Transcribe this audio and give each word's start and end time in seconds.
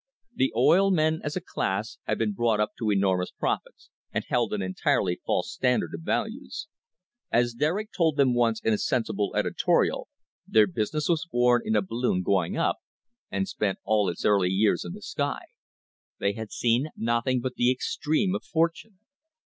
The 0.33 0.51
oil 0.57 0.89
men 0.89 1.21
as 1.23 1.35
a 1.35 1.41
class 1.45 1.99
had 2.05 2.17
been 2.17 2.33
brought 2.33 2.59
up 2.59 2.71
to 2.79 2.89
enormous 2.89 3.29
profits, 3.29 3.91
and 4.11 4.25
held 4.27 4.51
an 4.51 4.63
entirely 4.63 5.21
false 5.27 5.53
standard 5.53 5.91
of 5.93 6.01
values. 6.01 6.67
As 7.31 7.51
the 7.53 7.59
Derrick 7.59 7.89
told 7.95 8.17
them 8.17 8.33
once 8.33 8.59
in 8.61 8.73
a 8.73 8.79
sensible 8.79 9.35
editorial, 9.35 10.07
"their 10.47 10.65
busi 10.65 10.95
ness 10.95 11.07
was 11.07 11.27
born 11.31 11.61
in 11.63 11.75
a 11.75 11.83
balloon 11.83 12.23
going 12.23 12.57
up, 12.57 12.77
and 13.29 13.47
spent 13.47 13.77
all 13.83 14.09
its 14.09 14.25
early 14.25 14.49
years 14.49 14.83
in 14.83 14.93
the 14.93 15.03
sky." 15.03 15.41
They 16.17 16.33
had 16.33 16.51
seen 16.51 16.87
nothing 16.97 17.39
but 17.39 17.53
the 17.53 17.71
extreme 17.71 18.33
of 18.33 18.43
fortune. 18.43 18.97